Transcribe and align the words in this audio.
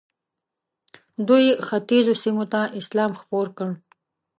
دوی 1.27 1.45
ختیځو 1.67 2.13
سیمو 2.23 2.45
ته 2.53 2.61
اسلام 2.79 3.11
خپور 3.21 3.47
کړ. 3.57 3.69